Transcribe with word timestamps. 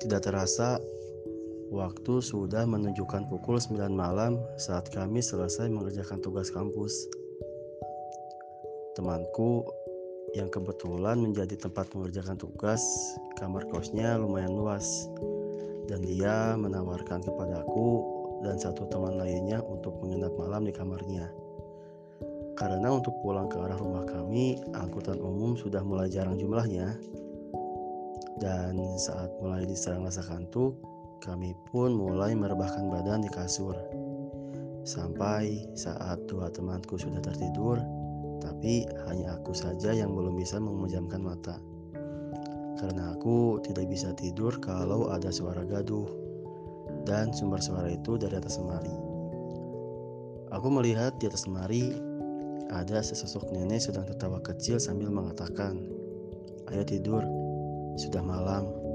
Tidak 0.00 0.20
terasa, 0.24 0.80
waktu 1.68 2.24
sudah 2.24 2.64
menunjukkan 2.64 3.28
pukul 3.28 3.60
9 3.60 3.92
malam 3.92 4.40
saat 4.56 4.88
kami 4.88 5.20
selesai 5.20 5.68
mengerjakan 5.68 6.24
tugas 6.24 6.48
kampus. 6.48 7.04
Temanku 8.96 9.68
yang 10.32 10.48
kebetulan 10.48 11.20
menjadi 11.20 11.52
tempat 11.68 11.92
mengerjakan 11.92 12.40
tugas, 12.40 12.80
kamar 13.36 13.68
kosnya 13.68 14.16
lumayan 14.16 14.56
luas. 14.56 15.04
Dan 15.84 16.00
dia 16.00 16.56
menawarkan 16.56 17.20
kepadaku 17.20 18.00
dan 18.40 18.56
satu 18.56 18.88
teman 18.88 19.20
lainnya 19.20 19.60
untuk 19.60 20.00
menginap 20.00 20.32
malam 20.40 20.64
di 20.64 20.72
kamarnya. 20.72 21.28
Karena 22.56 22.88
untuk 22.88 23.12
pulang 23.20 23.52
ke 23.52 23.60
arah 23.60 23.76
rumah 23.76 24.08
kami, 24.08 24.64
angkutan 24.72 25.20
umum 25.20 25.60
sudah 25.60 25.84
mulai 25.84 26.08
jarang 26.08 26.40
jumlahnya. 26.40 26.96
Dan 28.40 28.80
saat 28.96 29.28
mulai 29.44 29.68
diserang 29.68 30.08
rasa 30.08 30.24
kantuk, 30.24 30.80
kami 31.20 31.52
pun 31.68 31.92
mulai 31.92 32.32
merebahkan 32.32 32.88
badan 32.88 33.20
di 33.20 33.28
kasur. 33.28 33.76
Sampai 34.80 35.68
saat 35.76 36.24
dua 36.24 36.48
temanku 36.48 36.96
sudah 36.96 37.20
tertidur, 37.20 37.76
tapi 38.40 38.88
hanya 39.12 39.36
aku 39.36 39.52
saja 39.52 39.92
yang 39.92 40.16
belum 40.16 40.40
bisa 40.40 40.56
memejamkan 40.56 41.20
mata. 41.20 41.60
Karena 42.80 43.12
aku 43.12 43.60
tidak 43.60 43.92
bisa 43.92 44.16
tidur 44.16 44.56
kalau 44.56 45.12
ada 45.12 45.28
suara 45.28 45.60
gaduh, 45.68 46.08
dan 47.04 47.28
sumber 47.36 47.60
suara 47.60 47.92
itu 47.92 48.16
dari 48.16 48.40
atas 48.40 48.56
lemari. 48.56 48.96
Aku 50.56 50.72
melihat 50.72 51.12
di 51.20 51.28
atas 51.28 51.44
lemari 51.44 51.92
ada 52.72 53.04
sesosok 53.04 53.52
nenek 53.52 53.84
sedang 53.84 54.08
tertawa 54.08 54.40
kecil 54.40 54.80
sambil 54.80 55.12
mengatakan, 55.12 55.84
"Ayo 56.72 56.82
tidur, 56.88 57.20
sudah 57.96 58.22
malam." 58.22 58.89